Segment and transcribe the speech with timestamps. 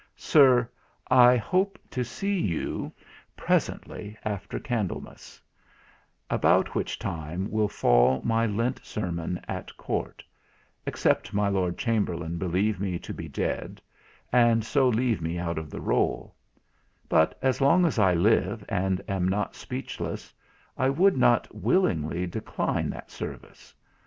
[0.17, 0.67] Sir,
[1.11, 2.91] I hope to see you
[3.37, 5.39] presently after Candlemas;
[6.27, 10.23] about which time will fall my Lent Sermon at Court,
[10.87, 13.79] except my Lord Chamberlain believe me to be dead,
[14.33, 16.33] and so leave me out of the roll:
[17.07, 20.33] but as long as I live, and am not speechless,
[20.79, 23.75] I would not willingly, decline that service.